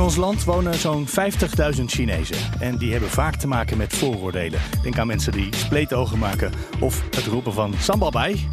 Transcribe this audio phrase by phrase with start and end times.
[0.00, 2.36] In ons land wonen zo'n 50.000 Chinezen.
[2.58, 4.60] En die hebben vaak te maken met vooroordelen.
[4.82, 8.48] Denk aan mensen die spleetogen maken of het roepen van sambal bij.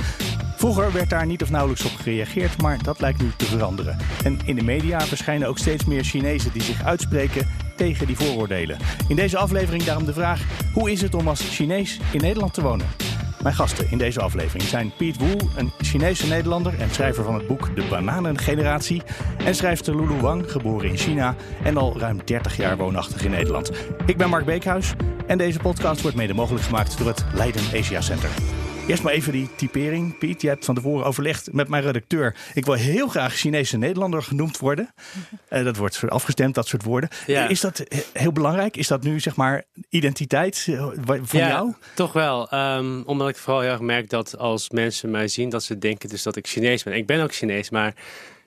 [0.58, 3.98] Vroeger werd daar niet of nauwelijks op gereageerd, maar dat lijkt nu te veranderen.
[4.23, 8.78] En in de media verschijnen ook steeds meer Chinezen die zich uitspreken tegen die vooroordelen.
[9.08, 10.42] In deze aflevering daarom de vraag:
[10.73, 13.07] hoe is het om als Chinees in Nederland te wonen?
[13.44, 17.48] Mijn gasten in deze aflevering zijn Piet Woel, een Chinese Nederlander en schrijver van het
[17.48, 19.02] boek De Bananengeneratie.
[19.45, 23.72] En schrijfster Lulu Wang, geboren in China en al ruim 30 jaar woonachtig in Nederland.
[24.06, 24.94] Ik ben Mark Beekhuis
[25.28, 28.30] en deze podcast wordt mede mogelijk gemaakt door het Leiden Asia Center.
[28.88, 30.18] Eerst maar even die typering.
[30.18, 32.36] Piet, je hebt van tevoren overlegd met mijn redacteur.
[32.54, 34.94] Ik wil heel graag Chinese Nederlander genoemd worden.
[35.50, 37.10] Uh, dat wordt afgestemd, dat soort woorden.
[37.26, 37.48] Ja.
[37.48, 38.78] Is dat heel belangrijk?
[38.78, 41.74] Is dat nu zeg maar identiteit uh, van ja, jou?
[41.94, 42.54] toch wel.
[42.54, 46.10] Um, omdat ik vooral heel erg merk dat als mensen mij zien, dat ze denken
[46.10, 46.94] dus dat ik Chinees ben.
[46.94, 47.94] Ik ben ook Chinees, maar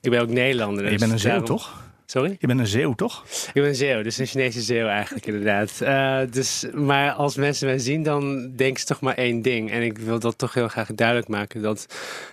[0.01, 0.85] ik ben ook Nederlander.
[0.85, 1.83] je dus bent een Zeeuw, daarom- toch?
[2.11, 2.36] Sorry?
[2.39, 3.25] Je bent een Zeeuw, toch?
[3.47, 5.80] Ik ben een Zeeuw, dus een Chinese Zeeuw eigenlijk inderdaad.
[5.80, 9.70] Eh, dus, maar als mensen mij zien, dan denken ze toch maar één ding.
[9.70, 11.62] En ik wil dat toch heel graag duidelijk maken.
[11.62, 11.86] Dat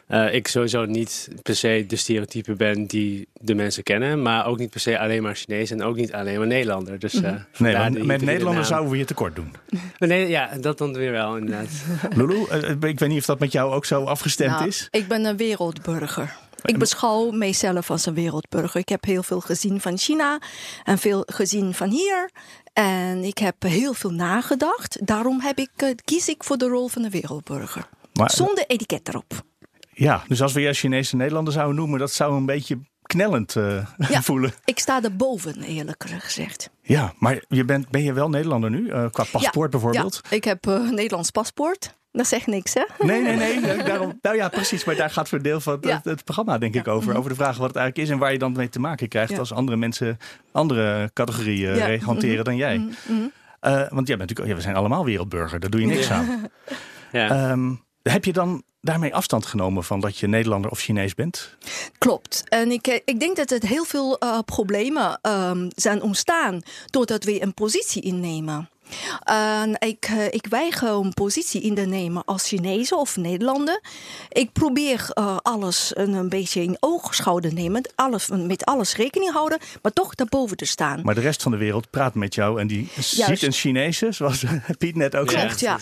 [0.07, 4.21] eh, ik sowieso niet per se de stereotype ben die de mensen kennen.
[4.21, 6.99] Maar ook niet per se alleen maar Chinees en ook niet alleen maar Nederlander.
[6.99, 9.51] Dus, eh, Nee, vandaar want de met Nederlander zouden we je tekort doen.
[9.99, 11.69] Maar nee, ja, dat dan weer wel inderdaad.
[12.15, 12.45] Lulu,
[12.87, 14.87] ik weet niet of dat met jou ook zo afgestemd Nou, is.
[14.91, 16.45] Ik ben een wereldburger.
[16.63, 18.79] Ik beschouw mijzelf als een wereldburger.
[18.79, 20.39] Ik heb heel veel gezien van China
[20.83, 22.31] en veel gezien van hier.
[22.73, 25.07] En ik heb heel veel nagedacht.
[25.07, 27.89] Daarom heb ik, eh, kies ik voor de rol van een wereldburger.
[28.13, 29.43] Maar, Zonder etiket erop.
[29.93, 33.85] ja, dus als we je Chinese Nederlander zouden noemen, dat zou een beetje knellend eh,
[34.09, 34.21] Ja.
[34.21, 34.53] voelen.
[34.65, 36.69] Ik sta erboven, eerlijk gezegd.
[36.81, 38.89] Ja, maar je bent, ben je wel Nederlander nu?
[38.89, 40.19] Eh, qua paspoort Ja, bijvoorbeeld?
[40.29, 41.95] Ja, ik heb een Nederlands paspoort.
[42.17, 42.83] Dat zegt niks, hè?
[42.99, 43.59] Nee, nee, nee.
[43.59, 44.83] nee, Daarom, nou ja, precies.
[44.85, 45.99] Maar daar gaat voor een deel van het, Ja.
[46.03, 47.17] het programma, denk ik, over.
[47.17, 49.31] Over de vraag wat het eigenlijk is en waar je dan mee te maken krijgt
[49.31, 49.37] Ja.
[49.37, 50.17] als andere mensen
[50.51, 51.87] andere categorieën Ja.
[51.89, 52.77] eh, hanteren dan jij.
[52.77, 53.27] Mhm, mhm.
[53.59, 56.15] Eh, want jij bent natuurlijk, ja, we zijn allemaal wereldburger, daar doe je niks Ja.
[56.15, 56.27] aan.
[57.11, 57.29] Ja.
[57.29, 57.73] Ehm,
[58.03, 61.55] heb je dan daarmee afstand genomen van dat je Nederlander of Chinees bent?
[61.97, 62.43] Klopt.
[62.49, 67.23] En ik, eh, ik denk dat het heel veel eh, problemen ehm, zijn ontstaan doordat
[67.23, 68.69] we een positie innemen.
[69.23, 73.81] En ik, eh, ik weiger een positie in te nemen als Chinees of Nederlander.
[74.29, 79.31] Ik probeer eh, alles een, een beetje in oogschouw te nemen, alles, met alles rekening
[79.31, 81.01] houden, maar toch daarboven te staan.
[81.03, 84.43] Maar de rest van de wereld praat met jou en die ziet een Chinese, zoals
[84.77, 85.59] Piet net ook Klopt, zegt.
[85.59, 85.79] ja.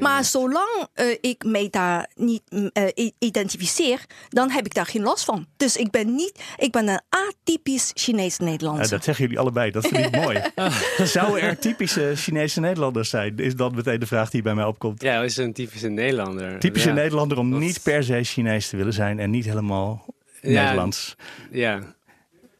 [0.00, 0.22] Maar ja.
[0.22, 5.24] zolang eh, ik mij daar niet mm, eh, identificeer, dan heb ik daar geen last
[5.24, 5.46] van.
[5.56, 8.84] Dus ik ben niet, ik ben een atypisch Chinees-Nederlander.
[8.84, 10.42] Ja, dat zeggen jullie allebei, dat vind ik mooi.
[11.16, 13.36] Zouden er typische Chinese Nederlanders zijn?
[13.38, 15.02] Is dat meteen de vraag die bij mij opkomt.
[15.02, 16.58] Ja, is een typische Nederlander.
[16.58, 16.94] Typische ja.
[16.94, 20.04] Nederlander om dat- niet per se Chinees te willen zijn en niet helemaal
[20.40, 20.62] Ja.
[20.62, 21.16] Nederlands.
[21.50, 21.80] Ja.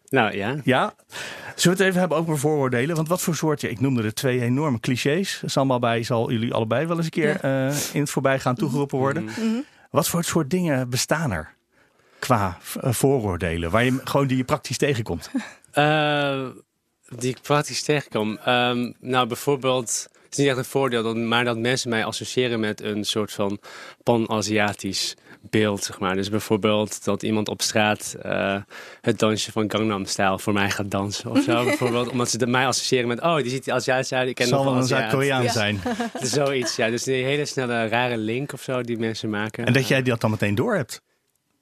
[0.09, 0.56] Nou ja.
[0.65, 0.94] Ja,
[1.55, 2.97] zullen we het even hebben over vooroordelen?
[2.97, 5.43] Want wat voor soort, ja, ik noemde er twee enorme clichés.
[5.47, 9.25] Sambal bij zal jullie allebei wel eens een keer eh, in het voorbijgaan toegeroepen worden.
[9.25, 9.61] Mhm.
[9.91, 11.55] Wat voor soort dingen bestaan er
[12.19, 15.31] qua eh, vooroordelen, waar je gewoon die je praktisch tegenkomt?
[15.75, 16.47] Eh,
[17.09, 18.39] die ik praktisch tegenkom.
[18.45, 22.81] Ehm, nou, bijvoorbeeld, het is niet echt een voordeel, maar dat mensen mij associëren met
[22.83, 23.59] een soort van
[24.03, 25.15] pan-Aziatisch
[25.51, 26.15] beeld, zeg maar.
[26.15, 28.57] Dus bijvoorbeeld dat iemand op straat eh,
[29.01, 31.65] het dansje van Gangnam Style voor mij gaat dansen of zo.
[31.65, 34.55] bijvoorbeeld, omdat ze mij associëren met, oh, die ziet er Aziatisch uit, ik ken Het
[34.55, 34.85] zal wel een.
[34.87, 35.53] Zuid-Koreaan Ja.
[35.53, 35.81] zijn.
[36.21, 36.91] Dus Zoiets, ja.
[36.91, 39.67] Dus die hele snelle rare link of zo die mensen maken.
[39.67, 41.03] En dat jij dat dan meteen door hebt.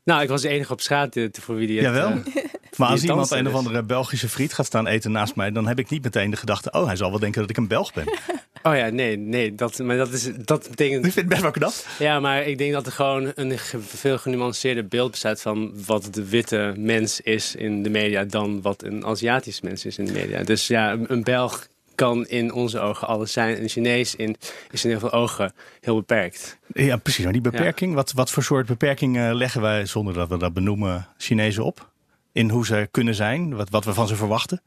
[0.05, 1.87] Nou, ik was de enige op straat eh, voor wie die het...
[1.87, 2.11] Jawel.
[2.11, 2.45] eh,
[2.77, 3.55] Maar als iemand een of dus.
[3.55, 6.71] andere Belgische friet gaat staan eten naast mij, dan heb ik niet meteen de gedachte:
[6.71, 8.05] oh, hij zal wel denken dat ik een Belg ben.
[8.63, 9.55] oh ja, nee, nee.
[9.55, 11.07] Dat, maar dat, is, dat betekent...
[11.07, 11.73] Ik vind het best wel knap.
[11.99, 16.29] Ja, maar ik denk dat er gewoon een veel genuanceerder beeld bestaat van wat de
[16.29, 20.43] witte mens is in de media dan wat een Aziatisch mens is in de media.
[20.43, 23.63] Dus ja, een, Belg kan in onze ogen alles zijn.
[23.63, 24.37] Een Chinees in,
[24.71, 26.59] is in heel veel ogen heel beperkt.
[26.73, 27.25] Ja, precies.
[27.25, 31.09] Maar die beperking, wat, wat voor soort beperkingen leggen wij, zonder dat we dat benoemen,
[31.17, 31.92] Chinezen op?
[32.33, 34.63] In hoe ze kunnen zijn, wat, wat we van ze verwachten?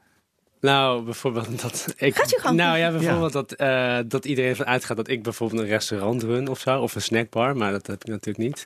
[0.61, 2.15] Nou, bijvoorbeeld dat ik.
[2.15, 2.57] Gaat je gang.
[2.57, 6.47] Nou ja, bijvoorbeeld Dat, eh, dat iedereen ervan uitgaat dat ik bijvoorbeeld een restaurant run
[6.47, 8.65] of zo, of een snackbar, maar dat heb ik natuurlijk niet.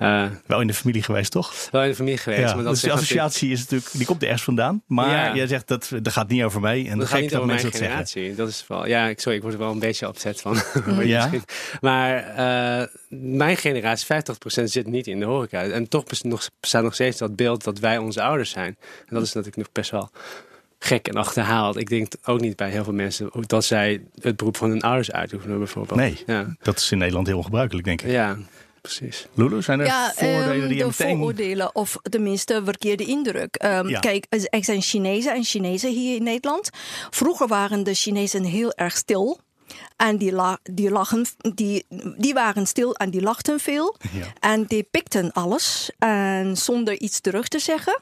[0.00, 1.68] Uh, wel in de familie geweest, toch?
[1.70, 2.40] Wel in de familie geweest.
[2.40, 4.82] Ja, maar dat dus de associatie is natuurlijk, die komt ergens vandaan.
[4.86, 5.34] Maar Ja.
[5.34, 6.88] jij zegt dat dat gaat niet over mij.
[6.88, 7.88] En dat gaat niet over mijn dat zeggen.
[7.90, 8.34] generatie.
[8.34, 10.56] Dat is wel, ja, ik, sorry, ik word er wel een beetje opzet van.
[11.04, 11.30] Ja?
[11.80, 12.86] Maar eh,
[13.18, 14.06] mijn generatie,
[14.60, 15.62] 50% zit niet in de horeca.
[15.62, 16.04] En toch
[16.60, 18.76] bestaat nog steeds dat beeld dat wij onze ouders zijn.
[19.08, 20.10] En dat is natuurlijk nog best wel
[20.78, 21.76] gek en achterhaald.
[21.76, 25.12] Ik denk ook niet bij heel veel mensen dat zij het beroep van hun ouders
[25.12, 25.98] uitoefenen bijvoorbeeld.
[25.98, 26.22] Nee.
[26.26, 28.10] Ja, Dat is in Nederland heel ongebruikelijk, denk ik.
[28.10, 28.36] ja
[28.86, 29.26] precies.
[29.34, 31.16] Lulu, zijn er Ja, vooroordelen ehm, die je de meteen...
[31.16, 33.54] vooroordelen of tenminste verkeerde indruk.
[33.56, 34.00] Ehm, Ja.
[34.00, 36.70] Kijk, er zijn Chinezen en Chinezen hier in Nederland.
[37.10, 39.40] Vroeger waren de Chinezen heel erg stil.
[39.96, 41.86] En die, la, die, lachen, die,
[42.18, 43.96] die waren stil en die lachten veel.
[44.12, 44.26] Ja.
[44.40, 48.00] En die pikten alles en zonder iets terug te zeggen.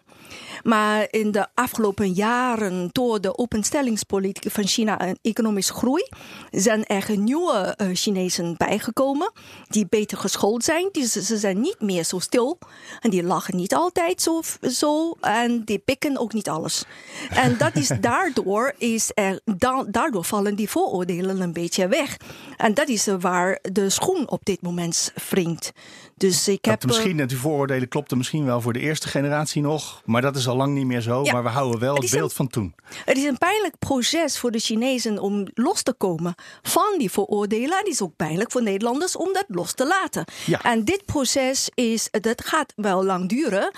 [0.64, 6.08] Maar in de afgelopen jaren, door de openstellingspolitiek van China en economische groei,
[6.50, 9.32] zijn er nieuwe eh, Chinezen bijgekomen
[9.68, 10.88] die beter geschoold zijn.
[10.92, 12.58] Die, ze, zijn niet meer zo stil
[13.00, 16.84] en die lachen niet altijd zo, zo en die pikken ook niet alles.
[17.30, 22.16] En dat is daardoor, is er, da- daardoor vallen die vooroordelen een beetje weg.
[22.56, 25.72] En dat is waar de schoen op dit moment wringt.
[26.16, 26.80] Dus ik heb.
[26.80, 30.02] Dat eh, misschien, dat die vooroordelen klopten misschien wel voor de eerste generatie nog.
[30.04, 31.22] Maar dat is al lang niet meer zo.
[31.24, 31.32] Ja.
[31.32, 32.74] Maar we houden wel Het beeld een- van toen.
[33.04, 37.78] Het is een pijnlijk proces voor de Chinezen om los te komen van die vooroordelen.
[37.78, 40.24] Het is ook pijnlijk voor Nederlanders om dat los te laten.
[40.46, 40.62] Ja.
[40.62, 43.70] En dit proces is, dat gaat wel lang duren.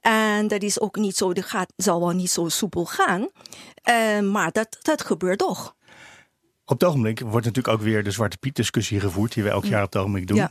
[0.00, 3.28] En dat is ook niet zo, dat gaat, zal wel niet zo soepel gaan.
[3.82, 5.74] Eh, maar dat, dat gebeurt toch.
[6.66, 9.34] Op het ogenblik wordt natuurlijk ook weer de Zwarte Piet discussie gevoerd.
[9.34, 10.36] Die we elk jaar op het ogenblik doen.
[10.36, 10.50] Ja.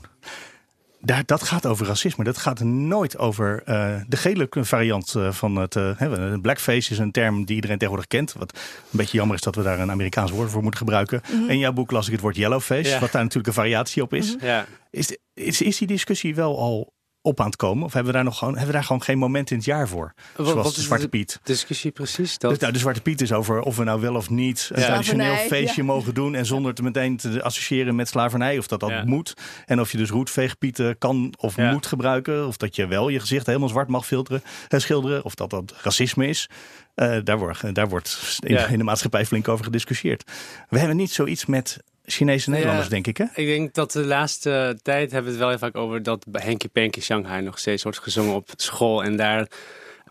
[1.05, 2.23] Daar, dat gaat over racisme.
[2.23, 5.75] Dat gaat nooit over eh, de gele variant eh, van het.
[5.75, 8.33] eh, hè, blackface is een term die iedereen tegenwoordig kent.
[8.33, 11.21] Wat een beetje jammer is dat we daar een Amerikaans woord voor moeten gebruiken.
[11.47, 12.99] In jouw boek las ik het woord yellowface, Ja.
[12.99, 14.35] wat daar natuurlijk een variatie op is.
[14.41, 14.65] Ja.
[14.89, 15.61] Is, is.
[15.61, 16.93] Is die discussie wel al
[17.25, 17.83] op aan het komen?
[17.85, 19.87] Of hebben we daar nog gewoon, hebben we daar gewoon geen moment in het jaar
[19.87, 20.13] voor?
[20.35, 21.39] Wat- Zoals wat de is Zwarte de- Piet.
[21.43, 22.37] Discussie precies.
[22.37, 24.79] Dat, Dus, nou, de Zwarte Piet is over of we nou wel of niet een
[24.81, 24.85] Ja.
[24.87, 25.87] traditioneel Slavernij, feestje ja.
[25.87, 26.35] mogen doen.
[26.35, 28.57] En zonder te meteen te associëren met slavernij.
[28.57, 29.03] Of dat dat Ja.
[29.05, 29.33] moet.
[29.65, 31.71] En of je dus roetveegpieten kan of Ja.
[31.71, 32.47] moet gebruiken.
[32.47, 35.23] Of dat je wel je gezicht helemaal zwart mag filteren, eh, schilderen.
[35.23, 36.49] Of dat dat racisme is.
[36.95, 38.67] Eh, daar, wordt, daar wordt in, Ja.
[38.67, 40.31] in de maatschappij flink over gediscussieerd.
[40.69, 43.17] We hebben niet zoiets met Chinese Nederlanders, denk ik.
[43.17, 43.25] Hè?
[43.33, 46.67] Ik denk dat de laatste tijd hebben we het wel heel vaak over dat Henky
[46.67, 49.03] Panky Shanghai nog steeds wordt gezongen op school.
[49.03, 49.47] En daar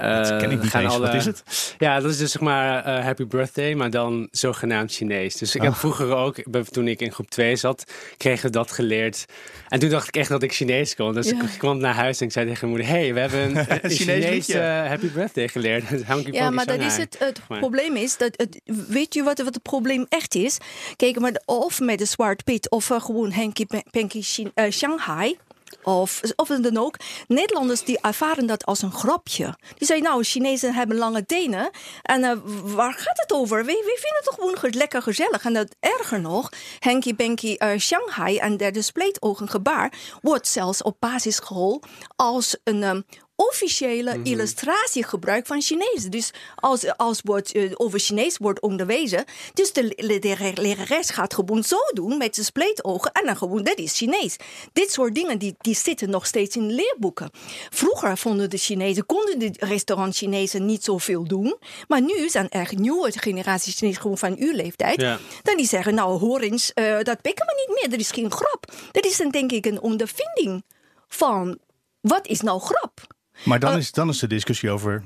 [0.02, 0.92] Dat ken ik niet gaan eens.
[0.92, 1.06] alle...
[1.06, 1.42] Wat is het?
[1.78, 5.36] Ja, dat is dus zeg maar eh, Happy Birthday, maar dan zogenaamd Chinees.
[5.36, 5.66] Dus ik Ah.
[5.66, 6.36] heb vroeger ook,
[6.70, 7.84] toen ik in groep 2 zat,
[8.16, 9.24] kregen we dat geleerd.
[9.68, 11.12] En toen dacht ik echt dat ik Chinees kon.
[11.14, 11.42] Dus Ja.
[11.42, 12.98] ik kwam naar huis en ik zei tegen mijn moeder...
[13.00, 15.84] hey, we hebben een, een Chinees eh, Happy Birthday geleerd.
[16.32, 19.62] Ja, maar dat is het, het probleem is, dat het, weet je wat, wat het
[19.62, 20.56] probleem echt is?
[20.96, 24.22] Kijk, maar of met de Zwart Piet of eh, gewoon Henky Panky
[24.54, 25.38] eh, Shanghai.
[25.82, 26.96] Of, of dan ook.
[27.28, 29.56] Nederlanders die ervaren dat als een grapje.
[29.78, 31.70] Die zeggen, nou, Chinezen hebben lange tenen.
[32.02, 33.64] En eh, waar gaat het over?
[33.64, 35.44] We, vinden het toch gewoon ge- lekker gezellig.
[35.44, 39.92] En dat erger nog, Henky Panky eh, Shanghai en derde spleetogen gebaar...
[40.20, 41.82] wordt zelfs op basisschool
[42.16, 42.82] als een...
[42.82, 43.00] ehm,
[43.48, 46.10] officiële illustratie gebruikt van Chinezen.
[46.10, 49.24] Dus als, als wordt, eh, over Chinees wordt onderwezen,
[49.54, 53.62] dus de, le- de lerares gaat gewoon zo doen met zijn spleetogen en dan gewoon,
[53.62, 54.36] dat is Chinees.
[54.72, 57.30] Dit soort dingen die, die zitten nog steeds in leerboeken.
[57.70, 61.56] Vroeger vonden de Chinezen, konden de restaurant Chinezen niet zoveel doen,
[61.88, 65.18] maar nu zijn er nieuwe generaties Chinezen gewoon van uw leeftijd, Ja.
[65.42, 68.30] dan die zeggen, nou hoor eens, eh, dat pikken we niet meer, dat is geen
[68.32, 68.72] grap.
[68.92, 70.64] Dat is dan denk ik een ondervinding
[71.08, 71.58] van,
[72.00, 73.00] wat is nou grap?
[73.44, 75.04] Maar dan, Eh, is, dan is de discussie over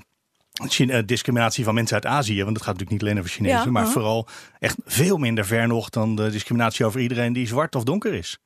[0.78, 2.44] eh, discriminatie van mensen uit Azië.
[2.44, 3.58] Want het gaat natuurlijk niet alleen over Chinezen.
[3.58, 3.96] Ja, maar uh-huh.
[3.96, 4.26] vooral
[4.58, 8.38] echt veel minder ver nog dan de discriminatie over iedereen die zwart of donker is.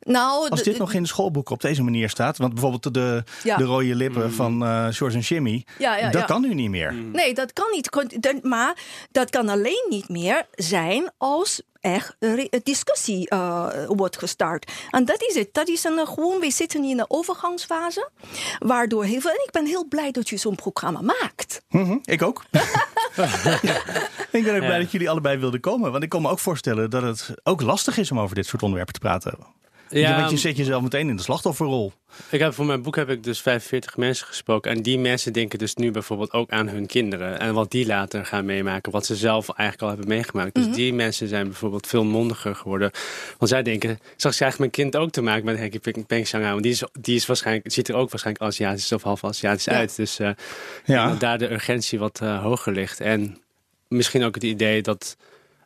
[0.00, 2.36] Nou, Als dit nog in de schoolboeken op deze manier staat.
[2.36, 3.56] Want bijvoorbeeld de, Ja.
[3.56, 5.64] de rode lippen van eh George en Jimmy.
[5.78, 6.26] Ja, ja, dat ja.
[6.26, 6.94] kan nu niet meer.
[6.94, 8.42] Nee, dat kan niet.
[8.42, 8.76] Maar
[9.10, 14.72] dat kan alleen niet meer zijn als er re- discussie eh, wordt gestart.
[14.90, 15.48] En dat is het.
[15.52, 18.08] Dat is een, eh, gewoon, we zitten in een overgangsfase.
[18.58, 19.30] Waardoor heel veel.
[19.30, 21.62] En ik ben heel blij dat je zo'n programma maakt.
[21.68, 22.44] Mhm, ik ook.
[24.30, 25.90] ik ben ook blij dat jullie allebei wilden komen.
[25.90, 28.62] Want ik kan me ook voorstellen dat het ook lastig is om over dit soort
[28.62, 29.38] onderwerpen te praten.
[29.90, 31.92] Ja, want je zet jezelf meteen in de slachtofferrol.
[32.30, 34.70] Ik heb, voor mijn boek heb ik dus 45 mensen gesproken.
[34.70, 37.40] En die mensen denken dus nu bijvoorbeeld ook aan hun kinderen.
[37.40, 38.92] En wat die later gaan meemaken.
[38.92, 40.54] Wat ze zelf eigenlijk al hebben meegemaakt.
[40.54, 42.90] Dus die mensen zijn bijvoorbeeld veel mondiger geworden.
[43.38, 46.52] Want zij denken, straks krijgt mijn kind ook te maken met Henky Peng Peng Shanghai.
[46.52, 49.72] Want die, is, die is waarschijnlijk, ziet er ook waarschijnlijk Aziatisch of half Aziatisch Ja.
[49.72, 49.96] uit.
[49.96, 50.30] Dus eh,
[50.84, 51.14] Ja.
[51.14, 53.00] daar de urgentie wat eh, hoger ligt.
[53.00, 53.38] En
[53.88, 55.16] misschien ook het idee dat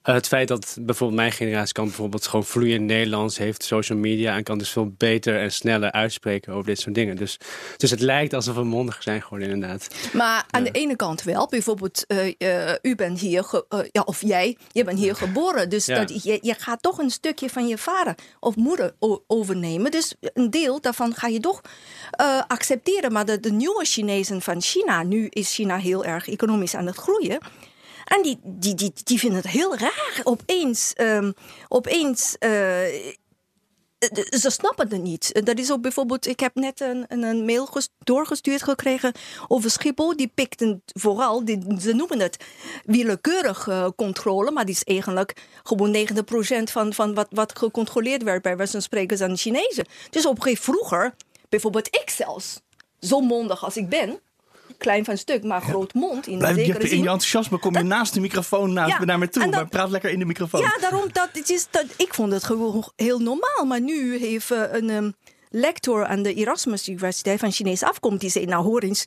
[0.02, 4.42] het feit dat bijvoorbeeld mijn generatie kan bijvoorbeeld gewoon vloeiend Nederlands, heeft social media en
[4.42, 7.16] kan dus veel beter en sneller uitspreken over dit soort dingen.
[7.16, 7.38] Dus,
[7.76, 9.88] dus het lijkt alsof we mondiger zijn geworden, inderdaad.
[10.12, 11.49] Maar aan de ene kant wel.
[11.49, 15.68] Bijvoorbeeld, uh, uh, u bent hier, ja, of jij, je bent hier geboren.
[15.68, 18.94] Dus dat, je, je gaat toch een stukje van je vader of moeder
[19.26, 19.90] overnemen.
[19.90, 21.61] Dus een deel daarvan ga je toch
[22.47, 23.12] accepteren.
[23.12, 26.97] Maar de, de nieuwe Chinezen van China, nu is China heel erg economisch aan het
[26.97, 27.38] groeien.
[28.16, 30.21] En die, die, die, die vinden het heel raar.
[30.23, 31.35] Opeens, um,
[31.69, 32.50] opeens uh,
[34.31, 35.47] ze snappen het niet.
[35.47, 39.12] Dat is ook bijvoorbeeld, ik heb net een, een mail doorgestuurd gekregen
[39.49, 40.16] over Schiphol.
[40.16, 42.45] Die pikten vooral, die, ze noemen het
[42.85, 48.66] willekeurige controle, maar die is eigenlijk gewoon 90% van, van wat, wat gecontroleerd werd bij
[48.66, 49.87] spreken zijn Chinezen.
[50.11, 51.14] Dus op een gegeven vroeger,
[51.49, 52.61] bijvoorbeeld ik zelfs,
[53.00, 54.21] zo mondig als ik ben,
[54.83, 56.27] klein van stuk, maar groot mond.
[56.27, 59.29] In, Blijf, zekere je, in je enthousiasme kom je naast de microfoon naast, naar me
[59.29, 59.47] toe.
[59.47, 60.61] maar praat lekker in de microfoon.
[60.61, 63.65] Ja, daarom dat, het is, dat ik vond het gewoon heel normaal.
[63.67, 65.15] Maar nu heeft uh, een um,
[65.51, 69.05] lector aan de Erasmus Universiteit van Chinese afkomst die zei, nou hoor eens,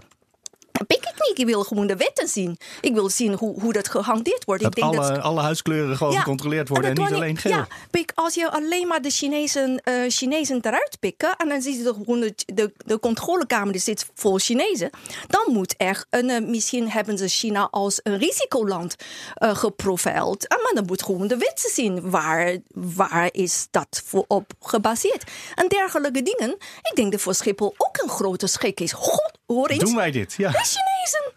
[0.87, 1.39] pik ik niet.
[1.39, 2.57] Ik wil gewoon de wetten zien.
[2.81, 4.63] Ik wil zien hoe, hoe dat gehanteerd wordt.
[4.63, 7.51] Dat ik denk alle, dat alle huiskleuren gewoon gecontroleerd worden en, niet alleen geel.
[7.51, 11.35] Ja, pik, als je alleen maar de Chinezen, uh, Chinezen eruit pikken...
[11.35, 14.89] en dan zie je gewoon de, de, de controlekamer die zit vol Chinezen...
[15.27, 18.95] dan moet er, een, uh, misschien hebben ze China als een risicoland
[19.43, 20.49] uh, geprofild.
[20.49, 22.09] maar dan moet gewoon de wetten zien.
[22.09, 25.23] Waar, waar is dat voor op gebaseerd?
[25.55, 26.55] En dergelijke dingen.
[26.81, 28.91] Ik denk dat voor Schiphol ook een grote schrik is.
[28.91, 29.83] God, hoor eens.
[29.83, 30.51] Doen wij dit, ja.
[30.51, 31.33] De Chinezen,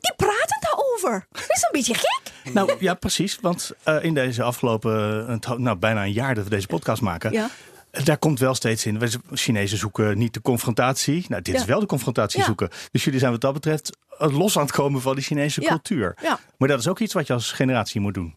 [0.00, 1.26] die praten daarover.
[1.30, 2.52] Dat is een beetje gek.
[2.52, 3.38] Nou ja, precies.
[3.40, 7.32] Want uh, in deze afgelopen, nou, bijna een jaar dat we deze podcast maken.
[7.32, 7.50] Ja.
[7.90, 8.98] Daar komt wel steeds in.
[8.98, 11.24] We Chinezen zoeken niet de confrontatie.
[11.28, 11.60] Nou, dit ja.
[11.60, 12.44] is wel de confrontatie ja.
[12.44, 12.68] zoeken.
[12.90, 16.16] Dus jullie zijn wat dat betreft los aan het komen van die Chinese cultuur.
[16.56, 18.34] Maar dat is ook iets wat je als generatie moet doen.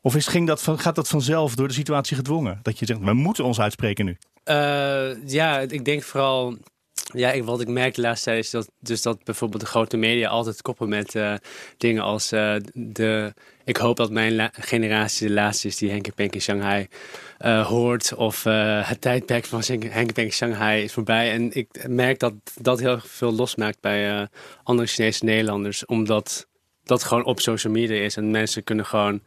[0.00, 2.58] Of is, ging dat van, gaat dat vanzelf door de situatie gedwongen?
[2.62, 4.18] Dat je zegt, we moeten ons uitspreken nu.
[4.44, 6.56] Uh, ja, ik denk vooral
[7.12, 9.96] ja, ik, wat ik merk de laatste tijd is dat, dus dat bijvoorbeeld de grote
[9.96, 11.34] media altijd koppelen met uh,
[11.76, 13.34] dingen als uh, de.
[13.64, 16.86] Ik hoop dat mijn generatie de laatste is die Henk Penk in Shanghai
[17.40, 18.14] uh, hoort.
[18.14, 21.32] Of het tijdperk van Henk Penk in Shanghai is voorbij.
[21.32, 24.28] En ik merk dat dat heel veel losmaakt bij
[24.62, 25.86] andere Chinese Nederlanders.
[25.86, 26.46] Omdat
[26.84, 28.16] dat gewoon op social media is.
[28.16, 29.20] En mensen kunnen gewoon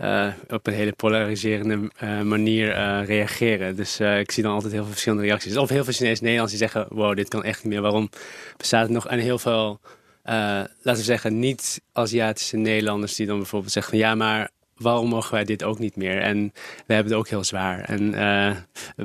[0.00, 3.76] uh, op een hele polariserende uh, manier uh, reageren.
[3.76, 5.56] Dus ik zie dan altijd heel veel verschillende reacties.
[5.56, 7.82] Of heel veel Chinese Nederlanders die zeggen: wow, dit kan echt niet meer.
[7.82, 8.10] Waarom
[8.56, 9.06] bestaat het nog?
[9.06, 9.80] En heel veel,
[10.22, 15.62] laten we zeggen, niet-Aziatische Nederlanders die dan bijvoorbeeld zeggen: ja, maar waarom mogen wij dit
[15.62, 16.20] ook niet meer?
[16.20, 16.52] En
[16.86, 17.80] we hebben het ook heel zwaar.
[17.80, 18.56] En uh,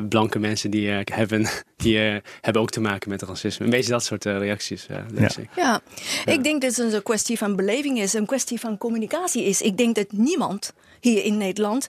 [0.10, 3.66] blanke mensen die uh, hebben, die uh, hebben ook te maken met racisme.
[3.66, 4.86] Een beetje dat soort reacties.
[4.90, 5.06] Ja.
[5.38, 5.50] Ik.
[5.56, 5.82] Ja.
[6.26, 9.62] ik denk dat het een kwestie van beleving is, een kwestie van communicatie is.
[9.62, 11.88] Ik denk dat niemand hier in Nederland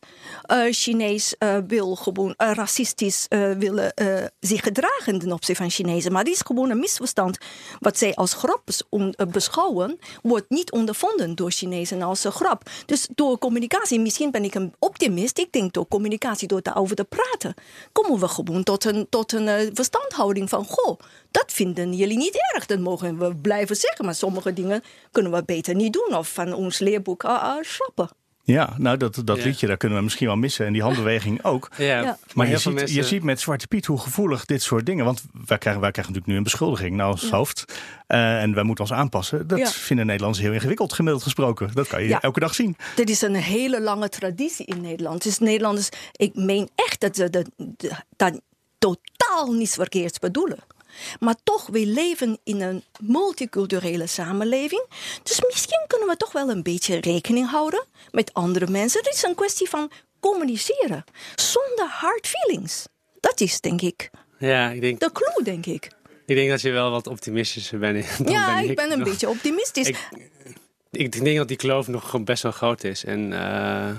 [0.50, 3.26] uh, Chinees uh, wil gewoon uh, racistisch
[3.58, 3.92] willen
[4.40, 6.12] zich gedragen ten opzichte van Chinezen.
[6.12, 7.38] Maar die is gewoon een misverstand.
[7.80, 8.62] Wat zij als grap
[9.28, 12.70] beschouwen, wordt niet ondervonden door Chinezen als een grap.
[12.86, 15.38] Dus door communicatie, misschien ben ik een optimist.
[15.38, 17.54] Ik denk door communicatie, door daarover te praten,
[17.92, 20.98] komen we gewoon tot een, tot een verstandhouding van: goh,
[21.30, 22.66] dat vinden jullie niet erg.
[22.66, 24.04] Dat mogen we blijven zeggen.
[24.04, 27.24] Maar sommige dingen kunnen we beter niet doen of van ons leerboek
[27.60, 28.23] schrappen.
[28.46, 29.44] Ja, nou dat, dat ja.
[29.44, 30.66] liedje, daar kunnen we misschien wel missen.
[30.66, 31.70] En die handbeweging ook.
[31.76, 32.18] Ja, ja.
[32.34, 32.96] Maar je ziet, mensen...
[32.96, 35.04] je ziet met Zwarte Piet hoe gevoelig dit soort dingen...
[35.04, 37.64] Want wij krijgen, wij krijgen natuurlijk nu een beschuldiging nou als hoofd.
[38.08, 39.46] Uh, en wij moeten ons aanpassen.
[39.46, 41.70] Dat vinden Nederlanders heel ingewikkeld, gemiddeld gesproken.
[41.74, 42.76] Dat kan je elke dag zien.
[42.94, 45.22] Dit is een hele lange traditie in Nederland.
[45.22, 47.50] Dus Nederlanders, ik meen echt dat ze dat,
[48.16, 48.40] dat
[48.78, 50.58] totaal niets verkeerds bedoelen.
[51.20, 54.86] Maar toch, we leven in een multiculturele samenleving.
[55.22, 59.00] Dus misschien kunnen we toch wel een beetje rekening houden met andere mensen.
[59.02, 62.86] Het is een kwestie van communiceren zonder hard feelings.
[63.20, 65.00] Dat is, denk ik, ja, ik denk...
[65.00, 65.90] de clue, denk ik.
[66.26, 68.06] Ik denk dat je wel wat optimistischer bent.
[68.26, 69.08] ja, ben ik, ben een nog...
[69.08, 69.88] beetje optimistisch.
[69.88, 70.08] Ik,
[70.90, 73.04] ik, denk dat die kloof nog best wel groot is.
[73.04, 73.30] En...
[73.32, 73.90] Uh...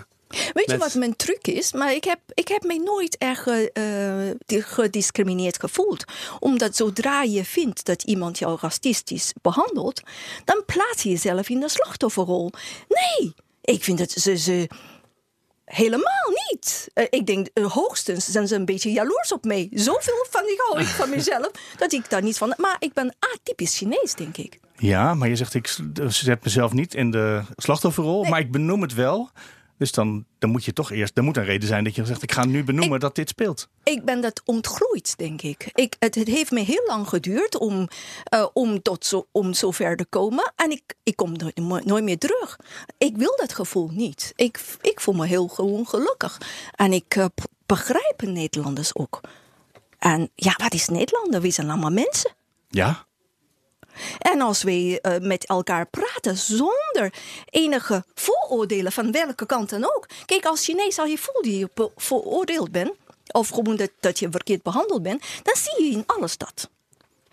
[0.53, 1.73] Weet je wat mijn truc is?
[1.73, 6.03] Maar ik heb, ik heb mij nooit erg uh, gediscrimineerd gevoeld.
[6.39, 10.01] Omdat zodra je vindt dat iemand jou racistisch behandelt,
[10.45, 12.51] dan plaats je jezelf in de slachtofferrol.
[12.87, 14.37] Nee, ik vind dat ze.
[14.37, 14.67] ze
[15.65, 16.87] Helemaal niet.
[16.93, 19.67] Uh, ik denk uh, hoogstens zijn ze een beetje jaloers op mij.
[19.71, 22.53] Zoveel van die hou ik van mezelf dat ik daar niet van.
[22.57, 24.59] Maar ik ben atypisch Chinees, denk ik.
[24.77, 25.77] Ja, maar je zet, ik
[26.07, 28.31] zet mezelf niet in de slachtofferrol, nee.
[28.31, 29.29] maar ik benoem het wel.
[29.77, 32.23] Dus dan, dan moet je toch eerst, er moet een reden zijn dat je zegt:
[32.23, 33.69] ik ga nu benoemen dat dit speelt.
[33.83, 35.69] Ik ben dat ontgroeid, denk ik.
[35.73, 37.87] ik het, het heeft me heel lang geduurd om,
[38.33, 40.53] uh, om, tot zo, om zover te komen.
[40.55, 42.59] En ik, ik kom nooit, nooit meer terug.
[42.97, 44.33] Ik wil dat gevoel niet.
[44.35, 46.41] Ik, ik voel me heel gewoon gelukkig.
[46.75, 47.25] En ik uh,
[47.65, 49.21] begrijp Nederlanders ook.
[49.99, 51.41] En ja, wat is Nederlander?
[51.41, 52.31] We zijn allemaal mensen.
[52.69, 53.05] Ja.
[54.17, 57.13] En als we uh, met elkaar praten zonder
[57.49, 60.07] enige vooroordelen van welke kant dan ook.
[60.25, 62.93] Kijk, als Chinees al je voelt dat je veroordeeld bent,
[63.31, 66.69] of gewoon dat, dat je verkeerd behandeld bent, dan zie je in alles dat.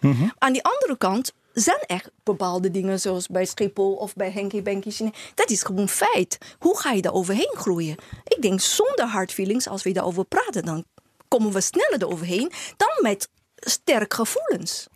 [0.00, 0.32] Mm -hmm.
[0.38, 4.90] Aan die andere kant zijn echt bepaalde dingen, zoals bij Schiphol of bij Henky Benky
[4.90, 5.32] Chinees.
[5.34, 6.38] Dat is gewoon feit.
[6.58, 7.96] Hoe ga je daar overheen groeien?
[8.24, 10.84] Ik denk zonder hard feelings, als we daarover praten, dan
[11.28, 14.86] komen we sneller eroverheen dan met sterk gevoelens.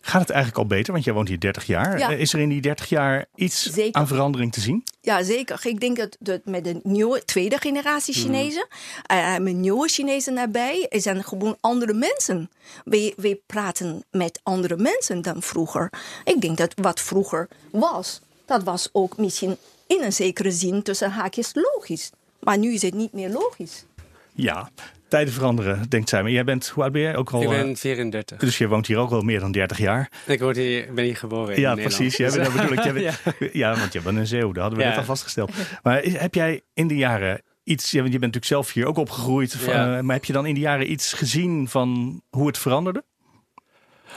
[0.00, 0.92] Gaat het eigenlijk al beter?
[0.92, 1.98] Want jij woont hier 30 jaar.
[1.98, 2.08] Ja.
[2.08, 4.00] Is er in die 30 jaar iets Zeker.
[4.00, 4.84] aan verandering te zien?
[5.00, 5.60] Ja, zeker.
[5.62, 9.16] Ik denk dat, dat met de nieuwe tweede generatie Chinezen, mm.
[9.16, 12.50] uh, met nieuwe Chinezen daarbij, er zijn gewoon andere mensen.
[12.84, 15.92] We, we praten met andere mensen dan vroeger.
[16.24, 21.10] Ik denk dat wat vroeger was, dat was ook misschien in een zekere zin tussen
[21.10, 22.10] haakjes logisch.
[22.40, 23.84] Maar nu is het niet meer logisch.
[24.32, 24.70] Ja,
[25.10, 26.22] tijden veranderen, denkt zij.
[26.22, 27.16] Maar jij bent, hoe oud ben jij?
[27.16, 28.38] Ook al, ik ben 34.
[28.38, 30.10] Dus je woont hier ook al meer dan 30 jaar.
[30.26, 32.16] Ik word hier, ben hier geboren in Ja, precies.
[32.16, 33.04] Jij bent, bedoel ik, jij bent,
[33.38, 33.48] ja.
[33.52, 33.76] ja.
[33.78, 34.52] want je bent een Zeeuw.
[34.52, 34.90] Dat hadden we Ja.
[34.90, 35.52] net al vastgesteld.
[35.82, 37.90] Maar heb jij in de jaren iets...
[37.90, 39.56] Ja, want je bent natuurlijk zelf hier ook opgegroeid.
[39.66, 39.96] Ja.
[39.96, 43.04] Uh, maar heb je dan in die jaren iets gezien van hoe het veranderde?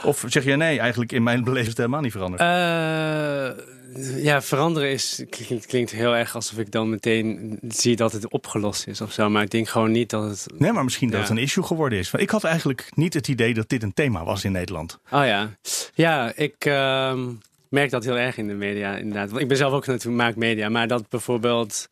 [0.02, 2.42] Of zeg je nee, eigenlijk in mijn het helemaal niet veranderd?
[2.42, 3.64] Uh,
[4.16, 8.86] ja, veranderen is, klinkt, klinkt, heel erg alsof ik dan meteen zie dat het opgelost
[8.86, 9.30] is of zo.
[9.30, 10.46] Maar ik denk gewoon niet dat het.
[10.58, 12.10] Nee, maar misschien dat het een issue geworden is.
[12.10, 14.98] Want ik had eigenlijk niet het idee dat dit een thema was in Nederland.
[15.10, 15.50] Oh ja.
[15.94, 17.32] Ja, ik ehm,
[17.68, 19.28] merk dat heel erg in de media inderdaad.
[19.30, 20.68] Want ik ben zelf ook natuurlijk maak media.
[20.68, 21.88] Maar dat bijvoorbeeld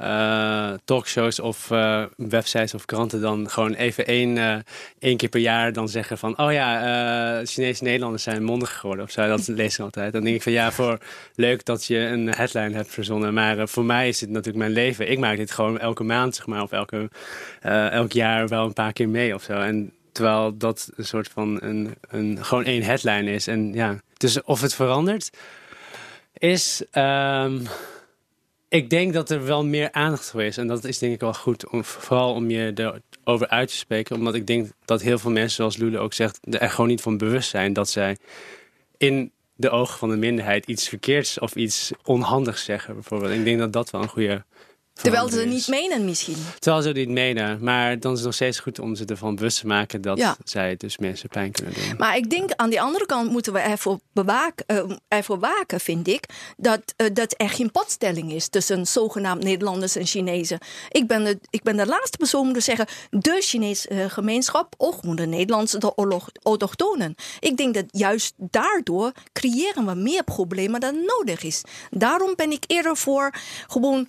[0.00, 4.56] uh, talkshows of uh, websites of kranten dan gewoon even één, uh,
[4.98, 6.38] één keer per jaar dan zeggen van...
[6.38, 9.28] oh ja, Chinese Nederlanders zijn mondig geworden of zo.
[9.28, 10.12] Dat lees ik altijd.
[10.12, 10.98] Dan denk ik van ja, voor
[11.34, 13.34] leuk dat je een headline hebt verzonnen.
[13.34, 15.10] Maar voor mij is het natuurlijk mijn leven.
[15.10, 17.10] Ik maak dit gewoon elke maand zeg maar, of elke,
[17.90, 19.52] elk jaar wel een paar keer mee of zo.
[19.52, 23.46] En terwijl dat een soort van een, een, gewoon één headline is.
[23.46, 25.30] En ja, dus of het verandert
[26.38, 26.84] is...
[26.92, 27.66] Um,
[28.68, 30.56] ik denk dat er wel meer aandacht voor is.
[30.56, 31.68] En dat is denk ik wel goed.
[31.68, 32.72] Om, vooral om je
[33.24, 34.16] erover uit te spreken.
[34.16, 36.38] Omdat ik denk dat heel veel mensen, zoals Lule ook zegt...
[36.50, 38.16] er gewoon niet van bewust zijn dat zij
[38.96, 40.66] in de ogen van de minderheid...
[40.66, 43.32] iets verkeerds of iets onhandigs zeggen bijvoorbeeld.
[43.32, 44.44] Ik denk dat dat wel een goede...
[45.02, 46.36] Terwijl ze het niet menen misschien.
[46.58, 47.58] Terwijl ze het niet menen.
[47.60, 50.00] Maar dan is het nog steeds goed om ze ervan bewust te maken...
[50.00, 50.36] dat ja.
[50.44, 51.94] zij dus mensen pijn kunnen doen.
[51.98, 56.08] Maar ik denk aan de andere kant moeten we ervoor, bewaken, uh, ervoor waken, vind
[56.08, 56.24] ik...
[56.56, 60.58] Dat, uh, dat er geen padstelling is tussen zogenaamd Nederlanders en Chinezen.
[60.88, 62.86] Ik ben de, ik ben de laatste persoon om te zeggen...
[63.10, 65.92] de Chinese uh, gemeenschap of de Nederlandse de
[66.42, 67.14] autochtonen.
[67.40, 71.62] Ik denk dat juist daardoor creëren we meer problemen dan nodig is.
[71.90, 73.34] Daarom ben ik eerder voor
[73.66, 74.08] gewoon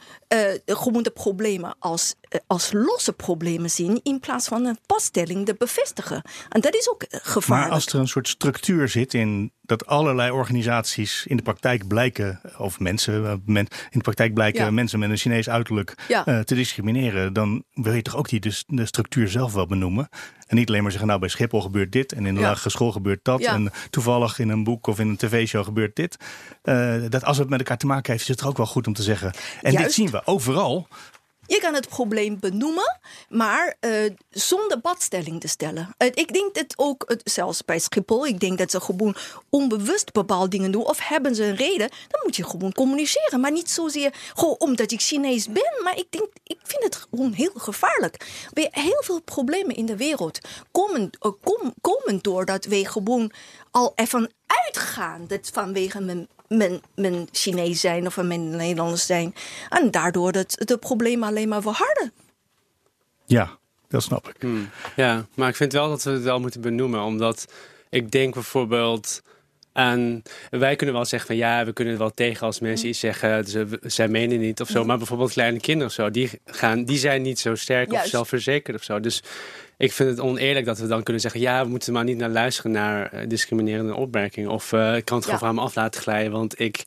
[0.77, 2.15] gewoon de problemen als,
[2.47, 6.21] als losse problemen zien in plaats van een vaststelling te bevestigen.
[6.49, 7.67] En dat is ook gevaarlijk.
[7.69, 12.41] Maar als er een soort structuur zit in dat allerlei organisaties in de praktijk blijken,
[12.57, 14.71] of mensen men, in de praktijk blijken Ja.
[14.71, 16.27] mensen met een Chinees uiterlijk Ja.
[16.27, 20.09] uh, te discrimineren, dan wil je toch ook die dus de structuur zelf wel benoemen.
[20.47, 22.47] En niet alleen maar zeggen, nou bij Schiphol gebeurt dit en in de Ja.
[22.47, 23.41] lagere school gebeurt dat.
[23.41, 26.17] En toevallig in een boek of in een tv-show gebeurt dit.
[26.63, 28.87] Uh, dat als het met elkaar te maken heeft, is het er ook wel goed
[28.87, 29.33] om te zeggen.
[29.61, 30.66] En dit zien we overal.
[31.47, 32.99] Je kan het probleem benoemen,
[33.29, 35.95] maar uh, zonder badstelling te stellen.
[35.97, 39.15] Uh, ik denk dat ook, uh, zelfs bij Schiphol, ik denk dat ze gewoon
[39.49, 40.85] onbewust bepaalde dingen doen.
[40.85, 43.39] Of hebben ze een reden, dan moet je gewoon communiceren.
[43.39, 45.79] Maar niet zozeer gewoon omdat ik Chinees ben.
[45.83, 48.47] Maar ik denk, ik vind het gewoon heel gevaarlijk.
[48.53, 50.39] We heel veel problemen in de wereld
[50.71, 51.09] komen,
[51.43, 53.31] kom, komen doordat we gewoon
[53.71, 59.35] al ervan uitgaan dat vanwege mijn men, men Chinees zijn of men Nederlanders zijn.
[59.69, 62.11] En daardoor dat de problemen alleen maar verharden.
[63.25, 63.57] Ja,
[63.87, 64.35] dat snap ik.
[64.39, 64.69] Hmm.
[64.95, 67.01] Ja, maar ik vind wel dat we het wel moeten benoemen.
[67.01, 67.53] Omdat
[67.89, 69.21] ik denk bijvoorbeeld
[69.77, 70.21] aan...
[70.49, 73.45] Wij kunnen wel zeggen van ja, we kunnen het wel tegen als mensen iets zeggen.
[73.45, 74.85] Ze, zij menen niet of zo.
[74.85, 78.05] Maar bijvoorbeeld kleine kinderen of zo, die, gaan, die zijn niet zo sterk Juist.
[78.05, 78.99] of zelfverzekerd of zo.
[78.99, 79.23] Dus
[79.77, 81.41] ik vind het oneerlijk dat we dan kunnen zeggen...
[81.41, 84.49] ja, we moeten maar niet naar luisteren naar uh, discriminerende opmerkingen.
[84.49, 86.83] Of uh, ik kan het gewoon van me af laten glijden, want ik...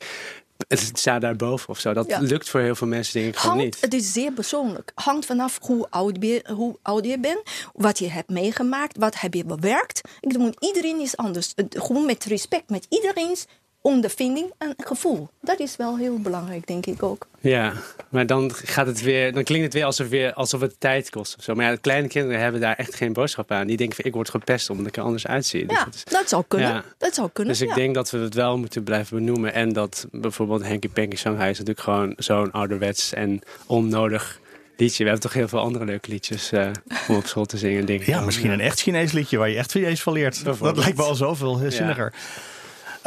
[0.67, 1.93] Het staat daarboven of zo.
[1.93, 2.19] Dat Ja.
[2.19, 3.77] lukt voor heel veel mensen denk ik gewoon niet.
[3.81, 4.91] het is zeer persoonlijk.
[4.95, 7.41] Hangt vanaf hoe oud, je, hoe oud je bent,
[7.73, 10.01] wat je hebt meegemaakt, wat heb je bewerkt.
[10.19, 11.53] Ik bedoel, iedereen is anders.
[11.69, 13.45] Gewoon met respect, met iedereen's
[13.81, 15.29] ondervinding en gevoel.
[15.41, 17.27] Dat is wel heel belangrijk, denk ik ook.
[17.39, 17.73] Ja,
[18.09, 21.37] maar dan gaat het weer, dan klinkt het weer alsof, weer alsof het tijd kost
[21.37, 21.55] of zo.
[21.55, 23.67] Maar ja, kleine kinderen hebben daar echt geen boodschap aan.
[23.67, 25.65] Die denken van ik word gepest omdat ik er anders uitzie.
[25.65, 26.69] Dus ja, dat, is, dat, zou kunnen.
[26.69, 26.83] Ja.
[26.97, 27.53] Dat zou kunnen.
[27.53, 29.53] Dus ik denk dat we het wel moeten blijven benoemen.
[29.53, 34.39] En dat bijvoorbeeld Henky Panky Shanghai is natuurlijk gewoon zo'n ouderwets en onnodig
[34.77, 35.03] liedje.
[35.03, 36.69] We hebben toch heel veel andere leuke liedjes uh,
[37.07, 37.85] om op school te zingen.
[37.85, 40.43] Denk ja, misschien een echt Chinees liedje waar je echt Chinees van leert.
[40.43, 42.13] Dat lijkt me al zoveel zinniger.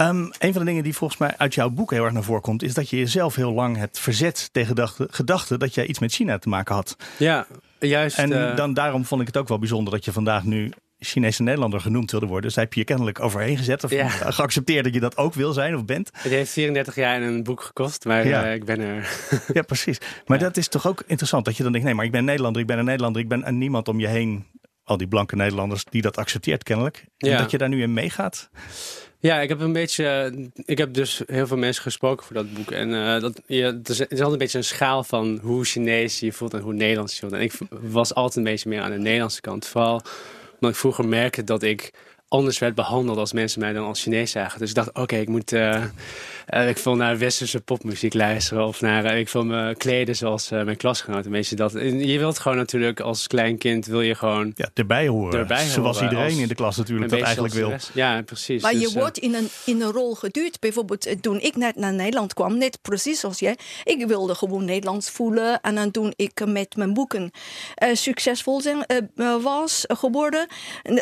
[0.00, 2.42] Um, een van de dingen die volgens mij uit jouw boek heel erg naar voren
[2.42, 5.98] komt, is dat je jezelf heel lang hebt verzet tegen de gedachte dat jij iets
[5.98, 6.96] met China te maken had.
[7.18, 7.46] Ja,
[7.78, 8.18] juist.
[8.18, 8.57] En uh...
[8.57, 12.11] dan, daarom vond ik het ook wel bijzonder dat je vandaag nu Chinese Nederlander genoemd
[12.11, 12.44] wilde worden.
[12.44, 14.09] Dus heb je je kennelijk overheen gezet of ja.
[14.09, 16.11] geaccepteerd dat je dat ook wil zijn of bent.
[16.12, 18.46] Het heeft 34 jaar en een boek gekost, maar ja.
[18.46, 19.09] uh, ik ben er.
[19.52, 19.98] ja, precies.
[20.26, 22.61] Maar dat is toch ook interessant dat je dan denkt, nee, maar ik ben Nederlander,
[22.61, 24.46] ik ben een Nederlander, ik ben niemand om je heen,
[24.85, 27.04] al die blanke Nederlanders, die dat accepteert kennelijk.
[27.16, 28.50] En dat je daar nu in meegaat.
[29.25, 30.35] Ja, ik heb een beetje.
[30.65, 32.71] Ik heb dus heel veel mensen gesproken voor dat boek.
[32.71, 35.65] En uh, dat, ja, het, is, het is altijd een beetje een schaal van hoe
[35.65, 37.33] Chinees je voelt en hoe Nederlands je voelt.
[37.33, 39.67] En ik was altijd een beetje meer aan de Nederlandse kant.
[39.67, 40.03] Vooral
[40.55, 41.93] omdat ik vroeger merkte dat ik
[42.35, 44.59] anders werd behandeld als mensen mij dan als Chinees zagen.
[44.59, 45.53] Dus ik dacht, oké, ik moet.
[45.53, 45.85] Uh,
[46.55, 48.66] uh, ik wil naar westerse popmuziek luisteren.
[48.66, 49.05] Of naar.
[49.05, 51.31] Uh, ik wil me kleden zoals mijn klasgenoten.
[51.31, 51.73] Weet dat.
[51.73, 53.87] je wilt gewoon natuurlijk als klein kind.
[53.87, 54.53] wil je gewoon.
[54.55, 55.38] Ja, erbij horen.
[55.38, 57.73] Erbij Zoals iedereen in de klas natuurlijk dat eigenlijk wil.
[57.94, 58.62] Ja, precies.
[58.62, 60.61] Maar dus, je wordt in een, in een rol geduwd.
[60.61, 62.59] Bijvoorbeeld toen ik net naar Nederland kwam.
[62.59, 63.57] Net precies zoals jij.
[63.85, 65.61] Ik wilde gewoon Nederlands voelen.
[65.61, 67.31] En dan toen ik met mijn boeken
[67.92, 68.87] succesvol zijn,
[69.42, 70.47] was geworden.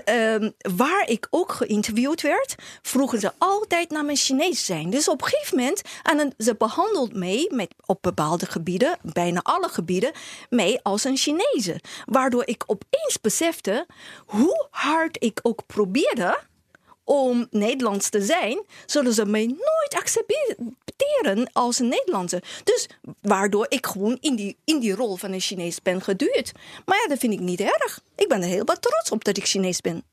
[0.04, 4.90] Ehm, waar ik ook geïnterviewd werd, vroegen ze altijd naar mijn Chinees zijn.
[4.90, 9.68] Dus op een gegeven moment, en ze behandelt mij met, op bepaalde gebieden, bijna alle
[9.68, 10.12] gebieden,
[10.50, 11.80] mij als een Chinese.
[12.04, 13.86] Waardoor ik opeens besefte
[14.26, 16.38] hoe hard ik ook probeerde
[17.04, 22.42] om Nederlands te zijn, zullen ze mij nooit accepteren als een Nederlandse.
[22.64, 22.88] Dus
[23.20, 26.52] waardoor ik gewoon in die, in die rol van een Chinees ben geduwd.
[26.84, 28.00] Maar ja, dat vind ik niet erg.
[28.16, 30.04] Ik ben er heel wat trots op dat ik Chinees ben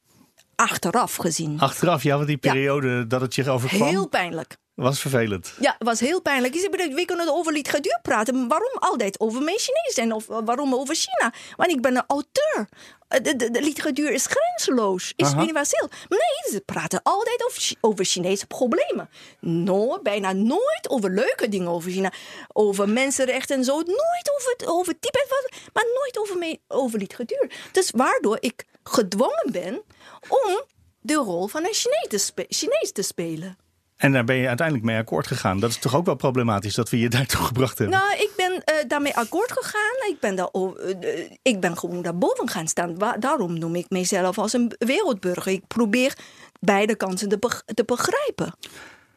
[0.59, 1.59] achteraf gezien.
[1.59, 3.87] Achteraf, ja, want die periode dat het je overkwam.
[3.87, 4.57] Heel pijnlijk.
[4.73, 5.53] Was vervelend.
[5.59, 6.53] Ja, was heel pijnlijk.
[6.53, 11.33] We kunnen over literatuur maar Waarom altijd over mijn Chinees en of waarom over China?
[11.55, 12.69] Want ik ben een auteur.
[13.07, 15.89] De, de, de literatuur is grenzeloos, is universeel.
[16.09, 19.09] Nee, ze praten altijd over, over Chinese problemen.
[19.39, 22.13] No, bijna nooit over leuke dingen over China.
[22.53, 23.75] Over mensenrechten en zo.
[23.75, 27.51] Nooit over, over Tibet, maar nooit over, over literatuur.
[27.71, 29.81] Dus waardoor ik gedwongen ben
[30.27, 30.63] om
[30.99, 33.57] de rol van een Chinees te, Chinees te spelen.
[33.99, 35.59] En daar ben je uiteindelijk mee akkoord gegaan.
[35.59, 37.99] Dat is toch ook wel problematisch dat we je daartoe gebracht hebben?
[37.99, 40.09] Nou, ik ben uh, daarmee akkoord gegaan.
[40.09, 42.97] Ik ben, daar, uh, ik ben gewoon daarboven gaan staan.
[43.19, 45.51] Daarom noem ik mezelf als een wereldburger.
[45.51, 46.17] Ik probeer
[46.59, 48.53] beide kanten te, te begrijpen.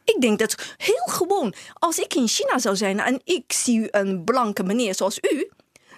[0.05, 4.25] Ik denk dat heel gewoon, als ik in China zou zijn en ik zie een
[4.25, 5.51] blanke meneer zoals u,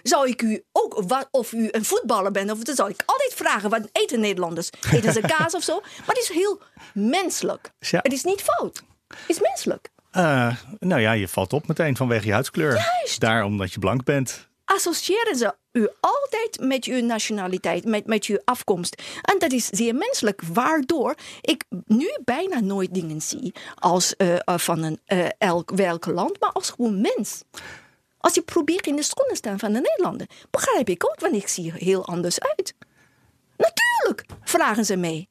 [0.07, 3.69] zou ik u ook, of u een voetballer bent, of dan zou ik altijd vragen:
[3.69, 4.69] wat eten Nederlanders?
[4.91, 5.79] Eten ze kaas of zo?
[5.81, 6.61] Maar het is heel
[6.93, 7.71] menselijk.
[7.79, 8.83] Het is niet fout.
[9.07, 9.89] Het is menselijk.
[10.17, 12.73] Uh, nou ja, je valt op meteen vanwege je huidskleur.
[12.73, 13.19] Juist.
[13.19, 14.47] Daar omdat je blank bent.
[14.65, 19.01] Associëren ze u altijd met uw nationaliteit, met, met uw afkomst.
[19.21, 24.83] En dat is zeer menselijk, waardoor ik nu bijna nooit dingen zie als uh, van
[24.83, 27.43] een, uh, elk welk land, maar als gewoon mens.
[28.25, 31.35] Als je probeert in de schoenen te staan van de Nederlander, begrijp ik ook, want
[31.35, 32.75] ik zie er heel anders uit.
[33.57, 35.29] Natuurlijk, vragen ze mee.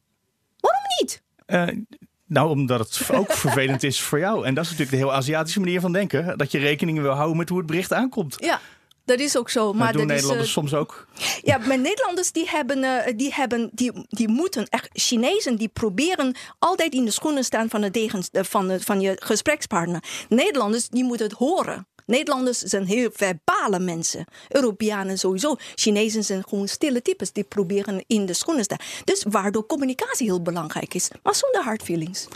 [0.60, 1.22] Waarom niet?
[1.46, 1.84] Uh,
[2.26, 4.46] nou, omdat het ook vervelend is voor jou.
[4.46, 6.38] En dat is natuurlijk de heel Aziatische manier van denken.
[6.38, 8.36] Dat je rekening wil houden met hoe het bericht aankomt.
[8.38, 8.60] Ja,
[9.04, 9.72] dat is ook zo.
[9.72, 11.06] Maar, dat doen Nederlanders is, uh, soms ook.
[11.42, 16.36] Ja, maar Nederlanders die hebben, uh, die hebben, die, die moeten echt Chinezen die proberen
[16.58, 20.02] altijd in de schoenen staan van de degens, van, de, van je gesprekspartner.
[20.28, 21.86] Nederlanders die moeten het horen.
[22.06, 24.24] Nederlanders zijn heel verbale mensen.
[24.48, 25.56] Europeanen sowieso.
[25.74, 29.04] Chinezen zijn gewoon stille types die proberen in de schoenen te staan.
[29.04, 31.10] Dus waardoor communicatie heel belangrijk is.
[31.22, 32.28] Maar zonder hard feelings.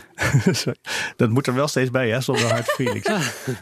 [1.16, 2.20] dat moet er wel steeds bij, hè?
[2.20, 3.11] Zonder hard feelings.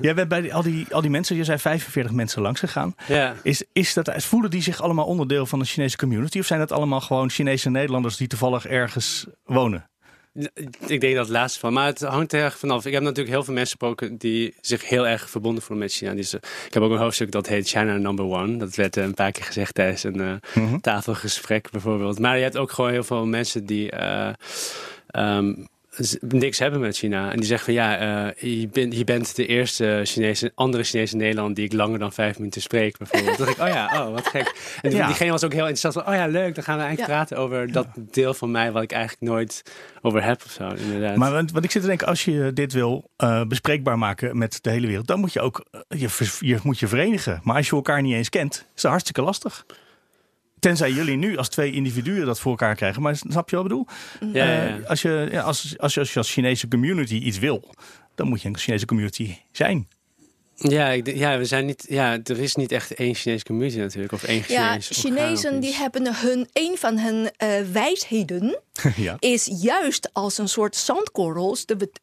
[0.01, 2.95] Jij bent bij al, die, al die mensen, je zijn 45 mensen langs gegaan.
[3.07, 3.35] Ja.
[3.43, 6.39] Is, is dat, voelen die zich allemaal onderdeel van de Chinese community?
[6.39, 9.91] Of zijn dat allemaal gewoon Chinese Nederlanders die toevallig ergens wonen?
[10.87, 11.73] Ik denk dat het laatste van.
[11.73, 12.87] Maar het hangt er erg vanaf.
[12.87, 16.15] Ik heb natuurlijk heel veel mensen gesproken die zich heel erg verbonden voelen met China.
[16.15, 16.35] Dus,
[16.67, 18.57] ik heb ook een hoofdstuk dat heet China Number One.
[18.57, 22.19] Dat werd een paar keer gezegd tijdens een uh, tafelgesprek bijvoorbeeld.
[22.19, 23.93] Maar je hebt ook gewoon heel veel mensen die...
[25.19, 25.76] Um, z-
[26.21, 27.31] niks hebben met China.
[27.31, 27.99] En die zeggen van ja,
[28.35, 31.99] eh, je, bent, je bent de eerste Chinese, andere Chinese in Nederland die ik langer
[31.99, 33.37] dan vijf minuten spreek, bijvoorbeeld.
[33.37, 34.79] Toen dacht ik, oh ja, oh, wat gek.
[34.83, 35.07] En Ja.
[35.07, 37.17] diegene was ook heel enthousiast van, oh ja, leuk, dan gaan we eigenlijk Ja.
[37.17, 39.63] praten over dat deel van mij wat ik eigenlijk nooit
[40.03, 41.17] over heb of zo, inderdaad.
[41.17, 44.59] Maar want, want ik zit te denken, als je dit wil eh, bespreekbaar maken met
[44.63, 46.09] de hele wereld, dan moet je ook eh, je,
[46.41, 47.41] je, moet je verenigen.
[47.43, 49.67] Maar als je elkaar niet eens kent, is dat hartstikke lastig.
[50.59, 53.03] Tenzij jullie nu als twee individuen dat voor elkaar krijgen.
[53.03, 53.87] Maar snap je wat ik bedoel?
[54.33, 54.79] ja, ja, ja.
[54.79, 57.75] Eh, als, je, ja, als, als, je, als je als Chinese community iets wil,
[58.15, 59.89] dan moet je een Chinese community zijn.
[60.59, 64.13] Ja, ik, ja, we zijn niet, ja, er is niet echt één Chinese community natuurlijk,
[64.13, 68.61] of één Ja, Chinees orgaan of Chinezen die hebben hun, een van hun eh, wijsheden
[68.97, 69.17] ja.
[69.19, 72.01] is juist als een soort zandkorrels te bet-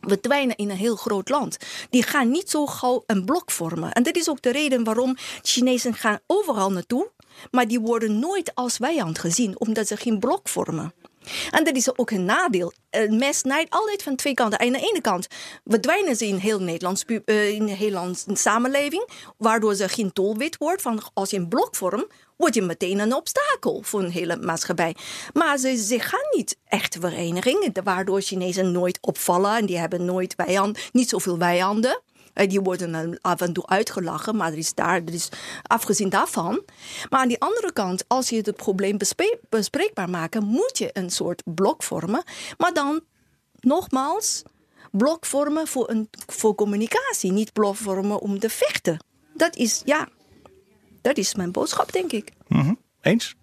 [0.00, 1.56] verdwijnen in een heel groot land.
[1.90, 3.92] Die gaan niet zo gauw een blok vormen.
[3.92, 7.10] En dat is ook de reden waarom Chinezen gaan overal naartoe,
[7.50, 10.92] maar die worden nooit als vijand gezien, omdat ze geen blok vormen.
[11.50, 12.72] En dat is ook een nadeel.
[12.90, 14.60] Een mes snijdt altijd van twee kanten.
[14.60, 15.26] Aan de ene kant
[15.64, 20.82] verdwijnen ze in heel Nederlands, eh, in de Nederlandse samenleving, waardoor ze geen doelwit wordt.
[20.82, 24.96] Van als je een blok vormt, word je meteen een obstakel voor een hele maatschappij.
[25.32, 30.78] Maar ze, gaan niet echt vereniging, waardoor Chinezen nooit opvallen en die hebben nooit vijand,
[30.92, 32.00] niet zoveel vijanden.
[32.32, 35.28] Eh, Die worden dan af en toe uitgelachen, maar er is daar, er is
[35.62, 36.62] afgezien daarvan.
[37.10, 38.98] Maar aan die andere kant, als je het probleem
[39.48, 42.22] bespreekbaar maakt, moet je een soort blok vormen.
[42.58, 43.00] Maar dan,
[43.60, 44.42] nogmaals,
[44.90, 49.04] blok vormen voor, een, voor communicatie, niet blok vormen om te vechten.
[49.34, 50.08] Dat is, ja,
[51.02, 52.30] dat is mijn boodschap, denk ik.
[52.48, 52.74] Mhm.
[53.00, 53.34] Eens?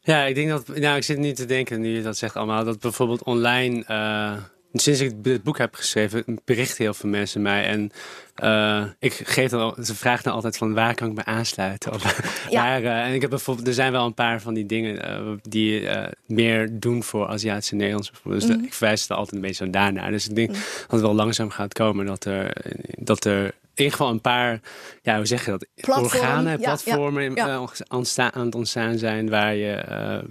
[0.00, 0.66] Ja, ik denk dat.
[0.68, 3.84] Nou, ik zit nu te denken, nu je dat zegt allemaal, dat bijvoorbeeld online.
[3.84, 4.36] eh,
[4.72, 7.64] sinds ik het boek heb geschreven, berichten heel veel mensen mij.
[7.64, 7.90] En
[8.34, 11.92] eh, ik geef dan, al- ze vragen dan altijd van waar kan ik me aansluiten?
[11.92, 12.02] Of,
[12.50, 12.62] Ja.
[12.62, 15.20] waar, eh, en ik heb bijvoorbeeld, er zijn wel een paar van die dingen eh,
[15.42, 15.88] die
[16.26, 18.10] meer doen voor Aziatische Nederlands.
[18.10, 18.46] bijvoorbeeld.
[18.46, 18.64] Dus Mhm.
[18.64, 20.10] ik verwijs er altijd een beetje zo daarnaar.
[20.10, 22.52] Dus ik denk dat het wel langzaam gaat komen dat er,
[22.98, 23.52] dat er in
[23.84, 24.60] ieder geval een paar,
[25.02, 25.66] ja, hoe zeg je dat?
[25.74, 27.66] Platform, Organen, ja, platformen ja, ja.
[27.88, 29.84] ontstaan, aan het ontstaan zijn waar je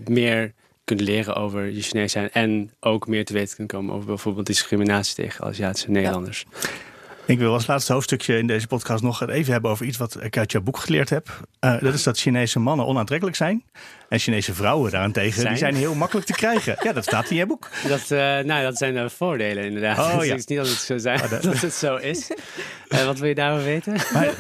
[0.08, 4.08] meer kunt leren over je Chinees zijn en ook meer te weten kunt komen over
[4.08, 6.46] bijvoorbeeld discriminatie tegen Aziatische Nederlanders.
[7.26, 10.38] Ik wil als laatste hoofdstukje in deze podcast nog even hebben over iets wat ik
[10.38, 11.40] uit jouw boek geleerd heb.
[11.60, 13.64] Eh, dat is dat Chinese mannen onaantrekkelijk zijn.
[14.10, 15.58] En Chinese vrouwen daarentegen, die Zijn?
[15.58, 16.76] zijn heel makkelijk te krijgen.
[16.84, 17.70] Ja, dat staat in je boek.
[17.88, 19.98] Dat, eh, nou, dat zijn de voordelen inderdaad.
[19.98, 20.32] Oh, Dus ja.
[20.32, 22.32] het is niet dat het zo, zijn, dat- dat het zo is.
[22.88, 23.94] Eh, wat wil je daarover weten?
[24.14, 24.34] Maar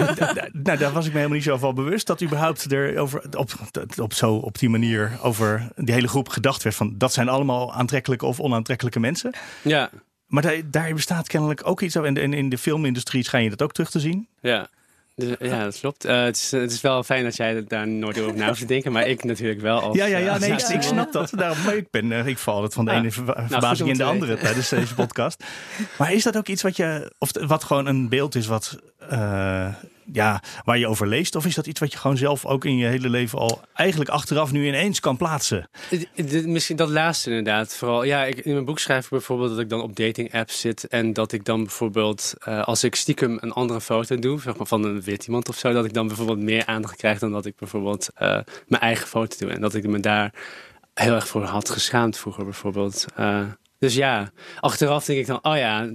[0.64, 2.08] nou, daar was ik me helemaal niet zo van bewust.
[2.08, 3.52] Dat überhaupt er over, op,
[3.98, 6.76] op, zo, op die manier over die hele groep gedacht werd.
[6.76, 9.32] Van dat zijn allemaal aantrekkelijke of onaantrekkelijke mensen.
[9.62, 9.90] Ja,
[10.32, 12.10] Maar daar, daar bestaat kennelijk ook iets over.
[12.10, 14.28] En in, in de filmindustrie schijn je dat ook terug te zien.
[14.42, 14.70] ja.
[15.16, 16.06] Dus, ja, dat klopt.
[16.06, 18.66] Eh, het, is, het is wel fijn dat jij daar nooit over na hoeft te
[18.66, 19.82] denken, maar ik natuurlijk wel.
[19.82, 21.32] Als, Ja, ja, ja, eh, nee, ik, Aziatische ik snap dat.
[21.36, 24.04] Daarom, ik, ben, eh, ik val altijd van de Ah, ene goed verbazing in de
[24.04, 25.44] andere tijdens deze podcast.
[25.98, 28.78] Maar is dat ook iets wat je, of wat gewoon een beeld is wat,
[29.10, 29.68] eh,
[30.12, 31.36] ja, waar je over leest?
[31.36, 34.10] Of is dat iets wat je gewoon zelf ook in je hele leven al eigenlijk
[34.10, 35.70] achteraf nu ineens kan plaatsen?
[36.46, 37.76] Misschien dat laatste inderdaad.
[37.76, 40.60] Vooral, ja, ik, in mijn boek schrijf ik bijvoorbeeld dat ik dan op dating apps
[40.60, 40.88] zit.
[40.88, 44.68] En dat ik dan bijvoorbeeld, eh, als ik stiekem een andere foto doe, zeg maar
[44.68, 47.46] van een wit iemand of zo, dat ik dan bijvoorbeeld meer aandacht krijg dan dat
[47.46, 49.50] ik bijvoorbeeld eh, mijn eigen foto doe.
[49.50, 50.34] En dat ik me daar
[50.94, 53.06] heel erg voor had geschaamd vroeger bijvoorbeeld.
[53.16, 53.42] Eh,
[53.80, 55.90] dus ja, achteraf denk ik dan, oh ja,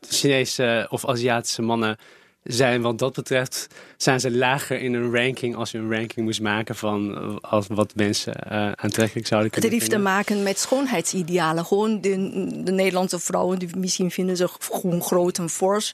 [0.00, 1.96] Chinese of Aziatische mannen
[2.42, 6.40] zijn wat dat betreft, zijn ze lager in een ranking als je een ranking moest
[6.40, 10.58] maken van eh, als wat mensen eh, aantrekkelijk zouden Het kunnen heeft te maken met
[10.58, 11.64] schoonheidsidealen.
[11.64, 12.10] Gewoon de,
[12.64, 15.92] de Nederlandse vrouwen, die misschien vinden ze gewoon groot en fors.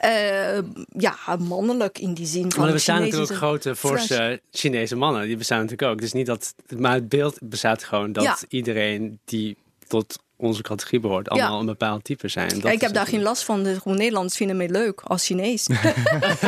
[0.00, 4.96] Eh, ja, mannelijk in die zin van Maar er bestaan natuurlijk zijn grote, forse Chinese
[4.96, 5.26] mannen.
[5.26, 6.00] Die bestaan natuurlijk ook.
[6.00, 8.36] Dus niet dat, maar het beeld bestaat gewoon dat Ja.
[8.48, 12.60] iedereen die tot onze categorie behoort, allemaal een bepaald type zijn.
[12.60, 13.62] Dat ik heb daar geen last van.
[13.62, 15.66] De Nederlanders vinden mij leuk als Chinees.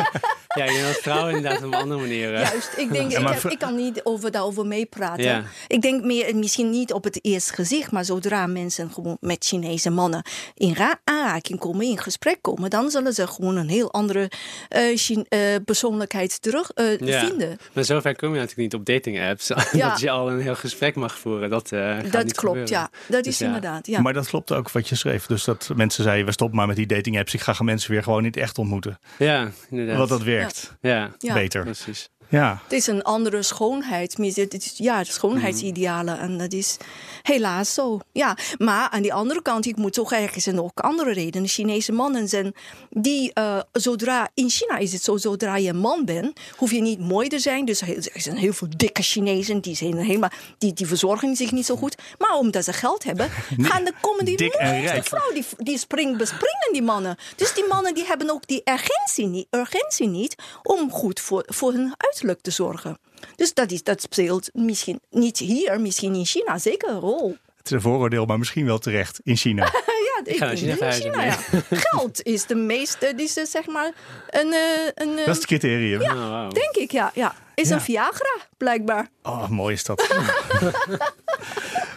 [0.57, 2.35] Ja, ik denk dat vrouwen inderdaad op een andere manier.
[2.35, 5.25] eh, Juist, ik denk, Ja, ik, heb- ik kan niet over daarover meepraten.
[5.25, 5.43] Ja.
[5.69, 9.91] Ik denk meer, misschien niet op het eerste gezicht, maar zodra mensen gewoon met Chinese
[9.91, 10.23] mannen
[10.55, 14.31] in ra- aanraking komen, in gesprek komen, dan zullen ze gewoon een heel andere
[14.69, 17.27] eh, eh, persoonlijkheid terug eh, Ja.
[17.27, 17.57] vinden.
[17.73, 19.49] Maar zover kom je natuurlijk niet op dating apps.
[19.73, 19.89] Ja.
[19.89, 21.51] dat je al een heel gesprek mag voeren.
[21.51, 22.69] Dat, eh, gaat Dat niet klopt, gebeuren.
[22.69, 22.91] ja.
[23.09, 24.01] Dat Dus is inderdaad, ja.
[24.01, 25.27] Maar dat klopt ook wat je schreef.
[25.27, 27.35] Dus dat mensen zeiden, we stoppen maar met die dating apps.
[27.35, 28.99] Ik ga mensen weer gewoon niet echt ontmoeten.
[29.19, 29.97] Ja, inderdaad.
[29.97, 30.46] Want dat werkt
[30.83, 31.35] Ja, Ja.
[31.35, 31.63] beter.
[31.65, 32.11] precies.
[32.29, 32.61] Ja.
[32.63, 34.17] Het is een andere schoonheid.
[34.17, 36.19] Het is, ja, schoonheidsidealen.
[36.19, 36.77] En dat is
[37.23, 38.01] helaas zo.
[38.13, 41.49] Ja, maar aan de andere kant, ik moet toch er zijn ook andere redenen.
[41.49, 42.55] Chinese mannen zijn
[42.91, 46.81] die, uh, zodra, in China is het zo, zodra je een man bent, hoef je
[46.81, 47.65] niet mooi te zijn.
[47.65, 51.67] Dus er zijn heel veel dikke Chinezen, die, zijn helemaal, die, die verzorgen zich niet
[51.67, 51.97] zo goed.
[52.19, 53.31] Maar omdat ze geld hebben,
[53.69, 57.17] gaan de, komen die mooiste vrouw, die, die spring, bespringen die mannen.
[57.37, 61.73] Dus die mannen die hebben ook die urgentie niet, urgentie niet om goed voor, voor
[61.73, 62.99] hun uiterlijk te zorgen.
[63.37, 67.37] Dus dat, is, dat speelt misschien niet hier, misschien in China zeker een rol.
[67.57, 69.65] Het is een vooroordeel, maar misschien wel terecht in China.
[70.11, 71.39] ja, ik, China, in China ja.
[71.71, 73.93] Geld is de meeste, is zeg maar
[74.31, 74.53] een...
[74.53, 76.01] Eh, een dat is het criterium.
[76.01, 76.53] Ja, oh, wow.
[76.53, 77.11] denk ik, ja.
[77.15, 77.35] ja.
[77.55, 79.09] Is een Viagra, blijkbaar.
[79.23, 80.07] Oh, mooi is dat.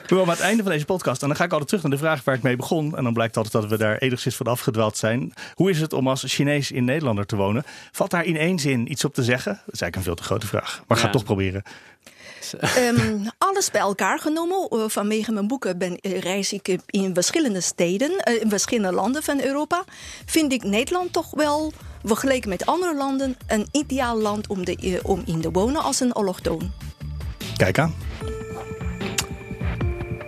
[0.10, 1.22] We komen aan het einde van deze podcast.
[1.22, 2.98] En dan ga ik altijd terug naar de vraag waar ik mee begon.
[2.98, 5.34] En dan blijkt altijd dat we daar enigszins van afgedwaald zijn.
[5.54, 7.63] Hoe is het om als Chinees in Nederlander te wonen?
[7.91, 9.52] Valt daar in één zin iets op te zeggen?
[9.65, 10.84] Dat is eigenlijk een veel te grote vraag.
[10.88, 11.04] Maar ja.
[11.04, 11.63] ga toch proberen.
[12.78, 14.67] Um, alles bij elkaar genomen.
[14.72, 19.24] Uh, vanwege mijn boeken ben, uh, reis ik in verschillende steden, uh, in verschillende landen
[19.24, 19.84] van Europa.
[20.26, 25.22] Vind ik Nederland toch wel, vergeleken met andere landen, een ideaal land om, de, om
[25.26, 26.72] in te wonen als een allochtoon.
[27.58, 27.95] Kijk aan.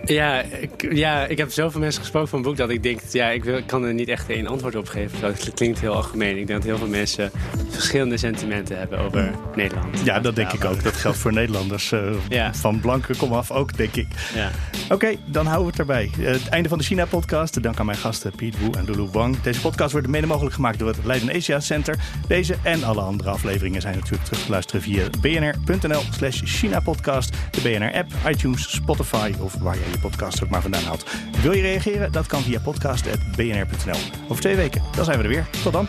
[0.04, 3.28] Ja ik, ja, ik heb zoveel mensen gesproken van het boek dat ik denk, ja,
[3.28, 5.20] ik, wil, ik kan er niet echt één antwoord op geven.
[5.20, 6.38] Dat klinkt heel algemeen.
[6.38, 7.30] Ik denk dat heel veel mensen
[7.68, 10.00] verschillende sentimenten hebben over Nederland.
[10.04, 10.82] Ja, dat denk ik ook.
[10.82, 11.90] Dat geldt voor Nederlanders.
[12.32, 14.06] Uh, Van blanke kom af ook, denk ik.
[14.34, 14.50] Ja.
[14.88, 16.10] Oké, dan houden we het erbij.
[16.18, 17.62] Uh, het einde van de China-podcast.
[17.62, 19.40] Dank aan mijn gasten Piet Wu en Lulu Wang.
[19.40, 21.96] Deze podcast wordt mede mogelijk gemaakt door het Leiden Asia Center.
[22.26, 27.60] Deze en alle andere afleveringen zijn natuurlijk terug te luisteren via bnr.nl slash China-podcast, de
[27.60, 31.06] BNR-app, iTunes, Spotify of waar jij je podcast ook maar vandaan haalt.
[31.42, 32.12] Wil je reageren?
[32.12, 34.00] Dat kan via podcast.bnr.nl.
[34.28, 35.46] Over twee weken, dan zijn we er weer.
[35.62, 35.88] Tot dan.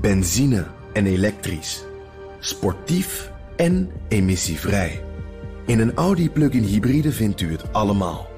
[0.00, 1.84] Benzine en elektrisch.
[2.40, 5.02] Sportief en emissievrij.
[5.66, 8.28] In een Audi plug-in hybride vindt u het allemaal.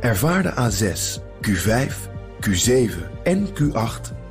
[0.00, 1.92] Ervaar de A6, Q5,
[2.40, 2.90] Q7
[3.22, 4.19] en Q8